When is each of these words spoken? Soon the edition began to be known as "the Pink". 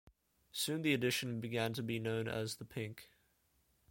Soon 0.51 0.81
the 0.81 0.95
edition 0.95 1.39
began 1.39 1.73
to 1.73 1.83
be 1.83 1.99
known 1.99 2.27
as 2.27 2.55
"the 2.55 2.65
Pink". 2.65 3.11